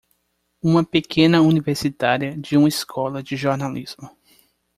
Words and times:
Uma 0.63 0.83
pequena 0.83 1.43
universitária 1.43 2.35
de 2.35 2.57
uma 2.57 2.67
escola 2.67 3.21
de 3.21 3.35
jornalismo! 3.35 4.09